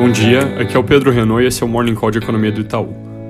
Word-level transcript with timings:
Bom 0.00 0.08
dia, 0.10 0.40
aqui 0.58 0.74
é 0.74 0.80
o 0.80 0.82
Pedro 0.82 1.10
Renault 1.10 1.44
e 1.44 1.46
esse 1.46 1.62
é 1.62 1.66
o 1.66 1.68
Morning 1.68 1.94
Call 1.94 2.10
de 2.10 2.16
Economia 2.16 2.50
do 2.50 2.62
Itaú. 2.62 2.88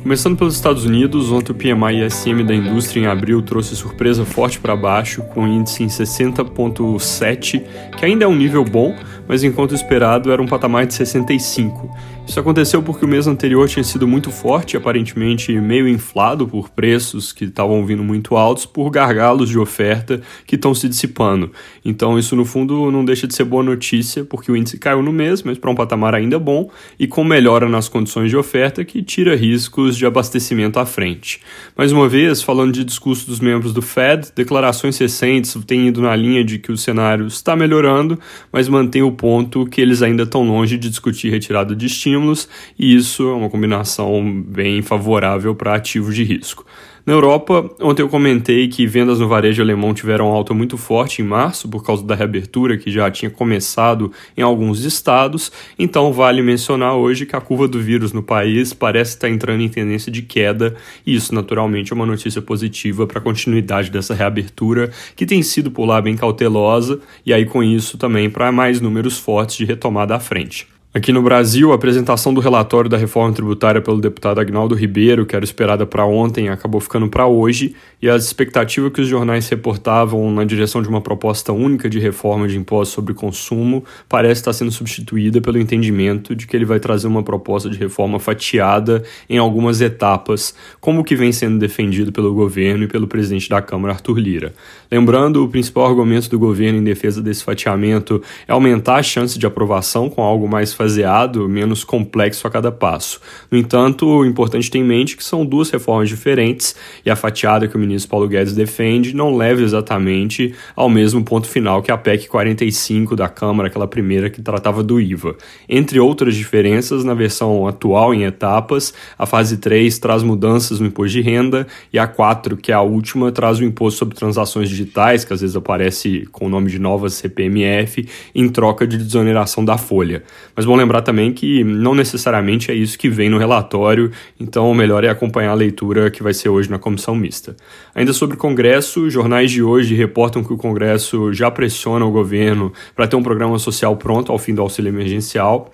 Começando 0.00 0.38
pelos 0.38 0.54
Estados 0.54 0.84
Unidos, 0.84 1.32
ontem 1.32 1.50
o 1.50 1.54
PMI 1.56 2.06
ISM 2.06 2.44
da 2.46 2.54
indústria 2.54 3.00
em 3.00 3.06
abril 3.08 3.42
trouxe 3.42 3.74
surpresa 3.74 4.24
forte 4.24 4.60
para 4.60 4.76
baixo, 4.76 5.22
com 5.34 5.44
índice 5.44 5.82
em 5.82 5.88
60,7, 5.88 7.64
que 7.98 8.04
ainda 8.04 8.26
é 8.26 8.28
um 8.28 8.36
nível 8.36 8.64
bom, 8.64 8.94
mas 9.26 9.42
enquanto 9.42 9.74
esperado 9.74 10.30
era 10.30 10.40
um 10.40 10.46
patamar 10.46 10.86
de 10.86 10.94
65. 10.94 11.90
Isso 12.24 12.38
aconteceu 12.38 12.82
porque 12.82 13.04
o 13.04 13.08
mês 13.08 13.26
anterior 13.26 13.68
tinha 13.68 13.82
sido 13.82 14.06
muito 14.06 14.30
forte, 14.30 14.76
aparentemente 14.76 15.52
meio 15.60 15.88
inflado 15.88 16.46
por 16.46 16.70
preços 16.70 17.32
que 17.32 17.44
estavam 17.44 17.84
vindo 17.84 18.02
muito 18.02 18.36
altos, 18.36 18.64
por 18.64 18.88
gargalos 18.90 19.50
de 19.50 19.58
oferta 19.58 20.22
que 20.46 20.54
estão 20.54 20.72
se 20.74 20.88
dissipando. 20.88 21.52
Então, 21.84 22.18
isso 22.18 22.34
no 22.36 22.44
fundo 22.44 22.90
não 22.90 23.04
deixa 23.04 23.26
de 23.26 23.34
ser 23.34 23.44
boa 23.44 23.62
notícia, 23.62 24.24
porque 24.24 24.50
o 24.50 24.56
índice 24.56 24.78
caiu 24.78 25.02
no 25.02 25.12
mês, 25.12 25.42
mas 25.42 25.58
para 25.58 25.70
um 25.70 25.74
patamar 25.74 26.14
ainda 26.14 26.38
bom 26.38 26.70
e 26.98 27.06
com 27.06 27.24
melhora 27.24 27.68
nas 27.68 27.88
condições 27.88 28.30
de 28.30 28.36
oferta 28.36 28.84
que 28.84 29.02
tira 29.02 29.34
riscos 29.34 29.96
de 29.96 30.06
abastecimento 30.06 30.78
à 30.78 30.86
frente. 30.86 31.40
Mais 31.76 31.92
uma 31.92 32.08
vez, 32.08 32.40
falando 32.40 32.72
de 32.72 32.84
discurso 32.84 33.26
dos 33.26 33.40
membros 33.40 33.74
do 33.74 33.82
Fed, 33.82 34.28
declarações 34.34 34.96
recentes 34.96 35.54
têm 35.66 35.88
ido 35.88 36.00
na 36.00 36.14
linha 36.16 36.44
de 36.44 36.58
que 36.58 36.72
o 36.72 36.78
cenário 36.78 37.26
está 37.26 37.54
melhorando, 37.54 38.18
mas 38.50 38.68
mantém 38.68 39.02
o 39.02 39.12
ponto 39.12 39.66
que 39.66 39.80
eles 39.80 40.02
ainda 40.02 40.22
estão 40.22 40.46
longe 40.46 40.78
de 40.78 40.88
discutir 40.88 41.28
retirada 41.28 41.74
de 41.76 41.86
estímulo 41.86 42.11
estímulos, 42.12 42.48
e 42.78 42.94
isso 42.94 43.28
é 43.28 43.32
uma 43.32 43.48
combinação 43.48 44.42
bem 44.46 44.82
favorável 44.82 45.54
para 45.54 45.74
ativos 45.74 46.14
de 46.14 46.24
risco. 46.24 46.64
Na 47.04 47.12
Europa, 47.12 47.68
ontem 47.80 48.00
eu 48.00 48.08
comentei 48.08 48.68
que 48.68 48.86
vendas 48.86 49.18
no 49.18 49.26
varejo 49.26 49.60
alemão 49.60 49.92
tiveram 49.92 50.26
alta 50.26 50.54
muito 50.54 50.76
forte 50.76 51.20
em 51.20 51.24
março 51.24 51.68
por 51.68 51.82
causa 51.82 52.04
da 52.04 52.14
reabertura 52.14 52.78
que 52.78 52.92
já 52.92 53.10
tinha 53.10 53.28
começado 53.28 54.12
em 54.36 54.42
alguns 54.42 54.84
estados, 54.84 55.50
então 55.76 56.12
vale 56.12 56.40
mencionar 56.42 56.94
hoje 56.94 57.26
que 57.26 57.34
a 57.34 57.40
curva 57.40 57.66
do 57.66 57.80
vírus 57.80 58.12
no 58.12 58.22
país 58.22 58.72
parece 58.72 59.14
estar 59.14 59.28
entrando 59.28 59.62
em 59.62 59.68
tendência 59.68 60.12
de 60.12 60.22
queda, 60.22 60.76
e 61.04 61.16
isso 61.16 61.34
naturalmente 61.34 61.92
é 61.92 61.96
uma 61.96 62.06
notícia 62.06 62.40
positiva 62.40 63.04
para 63.04 63.18
a 63.18 63.22
continuidade 63.22 63.90
dessa 63.90 64.14
reabertura, 64.14 64.92
que 65.16 65.26
tem 65.26 65.42
sido 65.42 65.72
por 65.72 65.86
lá 65.86 66.00
bem 66.00 66.16
cautelosa, 66.16 67.00
e 67.26 67.32
aí 67.32 67.44
com 67.44 67.64
isso 67.64 67.98
também 67.98 68.30
para 68.30 68.52
mais 68.52 68.80
números 68.80 69.18
fortes 69.18 69.56
de 69.56 69.64
retomada 69.64 70.14
à 70.14 70.20
frente. 70.20 70.68
Aqui 70.94 71.10
no 71.10 71.22
Brasil, 71.22 71.72
a 71.72 71.74
apresentação 71.74 72.34
do 72.34 72.40
relatório 72.42 72.90
da 72.90 72.98
reforma 72.98 73.32
tributária 73.32 73.80
pelo 73.80 73.98
deputado 73.98 74.38
Agnaldo 74.38 74.74
Ribeiro, 74.74 75.24
que 75.24 75.34
era 75.34 75.42
esperada 75.42 75.86
para 75.86 76.04
ontem, 76.04 76.50
acabou 76.50 76.82
ficando 76.82 77.08
para 77.08 77.26
hoje, 77.26 77.74
e 78.02 78.10
a 78.10 78.14
expectativa 78.14 78.90
que 78.90 79.00
os 79.00 79.08
jornais 79.08 79.48
reportavam 79.48 80.30
na 80.30 80.44
direção 80.44 80.82
de 80.82 80.88
uma 80.90 81.00
proposta 81.00 81.50
única 81.50 81.88
de 81.88 81.98
reforma 81.98 82.46
de 82.46 82.58
imposto 82.58 82.94
sobre 82.94 83.14
consumo 83.14 83.82
parece 84.06 84.42
estar 84.42 84.52
sendo 84.52 84.70
substituída 84.70 85.40
pelo 85.40 85.58
entendimento 85.58 86.36
de 86.36 86.46
que 86.46 86.54
ele 86.54 86.66
vai 86.66 86.78
trazer 86.78 87.06
uma 87.06 87.22
proposta 87.22 87.70
de 87.70 87.78
reforma 87.78 88.18
fatiada 88.18 89.02
em 89.30 89.38
algumas 89.38 89.80
etapas, 89.80 90.54
como 90.78 91.00
o 91.00 91.04
que 91.04 91.16
vem 91.16 91.32
sendo 91.32 91.58
defendido 91.58 92.12
pelo 92.12 92.34
governo 92.34 92.84
e 92.84 92.86
pelo 92.86 93.06
presidente 93.06 93.48
da 93.48 93.62
Câmara, 93.62 93.94
Arthur 93.94 94.18
Lira. 94.18 94.52
Lembrando, 94.90 95.42
o 95.42 95.48
principal 95.48 95.86
argumento 95.86 96.28
do 96.28 96.38
governo 96.38 96.80
em 96.80 96.84
defesa 96.84 97.22
desse 97.22 97.42
fatiamento 97.42 98.20
é 98.46 98.52
aumentar 98.52 98.96
a 98.96 99.02
chance 99.02 99.38
de 99.38 99.46
aprovação 99.46 100.10
com 100.10 100.20
algo 100.20 100.46
mais 100.46 100.74
faseado, 100.82 101.48
menos 101.48 101.84
complexo 101.84 102.44
a 102.44 102.50
cada 102.50 102.72
passo. 102.72 103.20
No 103.48 103.56
entanto, 103.56 104.04
o 104.04 104.26
importante 104.26 104.68
ter 104.68 104.78
em 104.78 104.84
mente 104.84 105.16
que 105.16 105.22
são 105.22 105.46
duas 105.46 105.70
reformas 105.70 106.08
diferentes 106.08 106.74
e 107.06 107.10
a 107.10 107.14
fatiada 107.14 107.68
que 107.68 107.76
o 107.76 107.78
ministro 107.78 108.10
Paulo 108.10 108.26
Guedes 108.26 108.52
defende 108.52 109.14
não 109.14 109.36
leva 109.36 109.62
exatamente 109.62 110.52
ao 110.74 110.90
mesmo 110.90 111.22
ponto 111.22 111.46
final 111.46 111.80
que 111.80 111.92
a 111.92 111.96
PEC 111.96 112.26
45 112.26 113.14
da 113.14 113.28
Câmara, 113.28 113.68
aquela 113.68 113.86
primeira 113.86 114.28
que 114.28 114.42
tratava 114.42 114.82
do 114.82 115.00
IVA. 115.00 115.36
Entre 115.68 116.00
outras 116.00 116.34
diferenças, 116.34 117.04
na 117.04 117.14
versão 117.14 117.68
atual 117.68 118.12
em 118.12 118.24
etapas, 118.24 118.92
a 119.16 119.24
fase 119.24 119.58
3 119.58 119.96
traz 120.00 120.24
mudanças 120.24 120.80
no 120.80 120.86
imposto 120.88 121.12
de 121.12 121.20
renda 121.20 121.64
e 121.92 121.98
a 121.98 122.08
4, 122.08 122.56
que 122.56 122.72
é 122.72 122.74
a 122.74 122.82
última, 122.82 123.30
traz 123.30 123.60
o 123.60 123.64
imposto 123.64 124.00
sobre 124.00 124.16
transações 124.16 124.68
digitais, 124.68 125.24
que 125.24 125.32
às 125.32 125.42
vezes 125.42 125.54
aparece 125.54 126.26
com 126.32 126.46
o 126.46 126.48
nome 126.48 126.68
de 126.68 126.80
novas 126.80 127.14
CPMF, 127.14 128.08
em 128.34 128.48
troca 128.48 128.84
de 128.84 128.98
desoneração 128.98 129.64
da 129.64 129.78
folha. 129.78 130.24
Mas 130.56 130.64
lembrar 130.76 131.02
também 131.02 131.32
que 131.32 131.64
não 131.64 131.94
necessariamente 131.94 132.70
é 132.70 132.74
isso 132.74 132.98
que 132.98 133.08
vem 133.08 133.28
no 133.28 133.38
relatório, 133.38 134.10
então 134.38 134.70
o 134.70 134.74
melhor 134.74 135.04
é 135.04 135.08
acompanhar 135.08 135.50
a 135.50 135.54
leitura 135.54 136.10
que 136.10 136.22
vai 136.22 136.34
ser 136.34 136.48
hoje 136.48 136.70
na 136.70 136.78
comissão 136.78 137.14
mista. 137.14 137.56
Ainda 137.94 138.12
sobre 138.12 138.36
o 138.36 138.38
Congresso, 138.38 139.08
jornais 139.10 139.50
de 139.50 139.62
hoje 139.62 139.94
reportam 139.94 140.44
que 140.44 140.52
o 140.52 140.56
Congresso 140.56 141.32
já 141.32 141.50
pressiona 141.50 142.04
o 142.04 142.10
governo 142.10 142.72
para 142.94 143.06
ter 143.06 143.16
um 143.16 143.22
programa 143.22 143.58
social 143.58 143.96
pronto 143.96 144.32
ao 144.32 144.38
fim 144.38 144.54
do 144.54 144.62
auxílio 144.62 144.88
emergencial. 144.88 145.72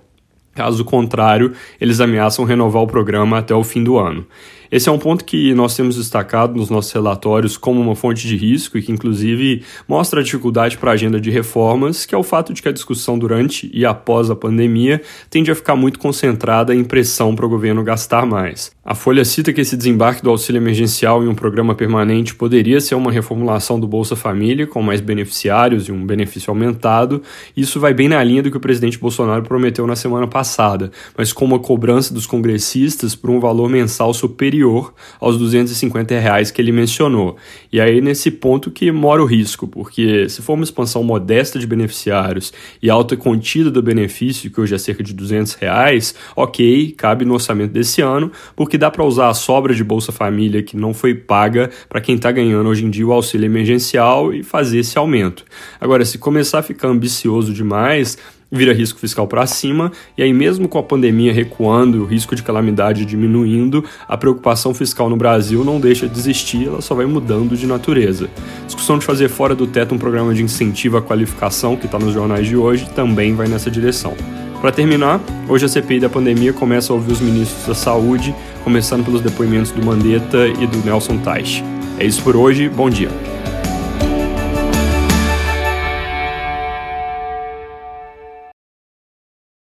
Caso 0.55 0.85
contrário, 0.85 1.53
eles 1.81 2.01
ameaçam 2.01 2.45
renovar 2.45 2.83
o 2.83 2.87
programa 2.87 3.39
até 3.39 3.55
o 3.55 3.63
fim 3.63 3.85
do 3.85 3.97
ano. 3.97 4.27
Esse 4.71 4.89
é 4.89 4.93
um 4.93 4.99
ponto 4.99 5.25
que 5.25 5.55
nós 5.55 5.75
temos 5.75 5.97
destacado 5.97 6.55
nos 6.55 6.69
nossos 6.69 6.93
relatórios 6.93 7.57
como 7.57 7.81
uma 7.81 7.95
fonte 7.95 8.27
de 8.27 8.37
risco 8.37 8.77
e 8.77 8.83
que, 8.83 8.93
inclusive, 8.93 9.63
mostra 9.89 10.21
a 10.21 10.23
dificuldade 10.23 10.77
para 10.77 10.91
a 10.91 10.95
agenda 10.95 11.19
de 11.19 11.31
reformas, 11.31 12.05
que 12.05 12.15
é 12.15 12.19
o 12.19 12.23
fato 12.23 12.53
de 12.53 12.61
que 12.61 12.69
a 12.69 12.73
discussão 12.73 13.19
durante 13.19 13.71
e 13.73 13.87
após 13.87 14.31
a 14.31 14.37
pandemia 14.37 15.01
tende 15.31 15.51
a 15.51 15.55
ficar 15.55 15.75
muito 15.75 15.99
concentrada 15.99 16.75
em 16.75 16.85
pressão 16.85 17.35
para 17.35 17.47
o 17.47 17.49
governo 17.49 17.83
gastar 17.83 18.27
mais. 18.27 18.71
A 18.85 18.95
Folha 18.95 19.25
cita 19.25 19.53
que 19.55 19.61
esse 19.61 19.77
desembarque 19.77 20.23
do 20.23 20.31
auxílio 20.31 20.59
emergencial 20.59 21.25
em 21.25 21.29
um 21.29 21.35
programa 21.35 21.75
permanente 21.75 22.35
poderia 22.35 22.81
ser 22.81 22.95
uma 22.95 23.11
reformulação 23.11 23.81
do 23.81 23.89
Bolsa 23.89 24.17
Família, 24.17 24.67
com 24.67 24.83
mais 24.83 25.01
beneficiários 25.01 25.89
e 25.89 25.93
um 25.93 26.05
benefício 26.05 26.51
aumentado. 26.51 27.23
Isso 27.57 27.81
vai 27.81 27.95
bem 27.95 28.09
na 28.09 28.23
linha 28.23 28.43
do 28.43 28.51
que 28.51 28.57
o 28.57 28.61
presidente 28.61 28.99
Bolsonaro 28.99 29.43
prometeu 29.43 29.87
na 29.87 29.97
semana 29.97 30.27
passada, 30.27 30.91
mas 31.17 31.33
com 31.33 31.47
uma 31.47 31.59
cobrança 31.59 32.13
dos 32.13 32.27
congressistas 32.27 33.15
por 33.15 33.31
um 33.31 33.41
valor 33.41 33.69
mensal 33.69 34.13
superior 34.13 34.58
superior 34.59 34.93
aos 35.21 35.39
250 35.39 36.19
reais 36.19 36.51
que 36.51 36.61
ele 36.61 36.73
mencionou. 36.73 37.37
E 37.73 37.81
aí 37.81 38.01
nesse 38.01 38.31
ponto 38.31 38.71
que 38.71 38.91
mora 38.91 39.23
o 39.23 39.27
risco, 39.27 39.67
porque 39.67 40.29
se 40.29 40.43
for 40.43 40.55
uma 40.55 40.65
expansão 40.65 41.03
modesta 41.03 41.59
de 41.59 41.67
beneficiários 41.67 42.53
e 42.83 42.91
alta 42.91 43.17
contida 43.17 43.71
do 43.71 43.83
benefício, 43.83 44.51
que 44.51 44.61
hoje 44.61 44.75
é 44.75 44.79
cerca 44.79 45.03
de 45.03 45.15
200 45.15 45.55
reais, 45.55 46.15
ok, 46.35 46.93
cabe 46.97 47.25
no 47.25 47.35
orçamento 47.35 47.73
desse 47.73 48.03
ano, 48.03 48.31
porque 48.57 48.77
dá 48.77 48.91
para 48.91 49.05
usar 49.05 49.29
a 49.29 49.35
sobra 49.35 49.75
de 49.75 49.85
Bolsa 49.85 50.11
Família 50.11 50.63
que 50.63 50.77
não 50.77 50.93
foi 50.93 51.15
paga 51.15 51.71
para 51.89 52.01
quem 52.01 52.17
está 52.17 52.33
ganhando 52.33 52.69
hoje 52.69 52.85
em 52.85 52.91
dia 52.91 53.07
o 53.07 53.13
auxílio 53.13 53.47
emergencial 53.47 54.33
e 54.33 54.43
fazer 54.43 54.81
esse 54.81 54.99
aumento. 54.99 55.45
Agora, 55.81 56.05
se 56.05 56.19
começar 56.19 56.59
a 56.59 56.63
ficar 56.63 56.89
ambicioso 56.89 57.53
demais, 57.53 58.19
vira 58.51 58.73
risco 58.73 58.99
fiscal 58.99 59.27
para 59.27 59.47
cima, 59.47 59.93
e 60.17 60.23
aí, 60.23 60.33
mesmo 60.33 60.69
com 60.69 60.79
a 60.79 60.83
pandemia 60.83 61.33
recuando, 61.33 62.03
o 62.03 62.07
risco 62.07 62.35
de 62.35 62.43
calamidade 62.43 63.05
diminuindo, 63.05 63.85
a 64.07 64.17
preocupação 64.17 64.73
fiscal 64.73 65.11
no 65.11 65.17
Brasil 65.17 65.65
não 65.65 65.79
deixa 65.79 66.09
de 66.09 66.19
existir, 66.19 66.67
ela 66.67 66.81
só 66.81 66.95
vai 66.95 67.07
mudando 67.07 67.57
de 67.57 67.67
natureza. 67.67 68.29
discussão 68.65 68.99
de 68.99 69.05
fazer 69.05 69.29
fora 69.29 69.55
do 69.55 69.67
teto 69.67 69.95
um 69.95 69.99
programa 69.99 70.35
de 70.35 70.43
incentivo 70.43 70.97
à 70.97 71.03
qualificação, 71.03 71.77
que 71.77 71.87
está 71.87 71.99
nos 71.99 72.15
jornais 72.15 72.47
de 72.47 72.57
hoje, 72.57 72.89
também 72.95 73.35
vai 73.35 73.49
nessa 73.49 73.71
direção. 73.71 74.15
Para 74.61 74.73
terminar, 74.73 75.21
hoje 75.49 75.67
a 75.67 75.69
CPI 75.69 76.01
da 76.01 76.09
pandemia 76.09 76.53
começa 76.53 76.93
a 76.93 76.97
ouvir 76.97 77.13
os 77.13 77.21
ministros 77.21 77.67
da 77.67 77.75
Saúde, 77.75 78.35
começando 78.65 79.05
pelos 79.05 79.21
depoimentos 79.21 79.71
do 79.71 79.85
Mandetta 79.85 80.49
e 80.49 80.67
do 80.67 80.79
Nelson 80.79 81.19
Teich. 81.19 81.63
É 81.99 82.05
isso 82.05 82.23
por 82.23 82.35
hoje, 82.35 82.69
bom 82.69 82.91
dia. 82.91 83.28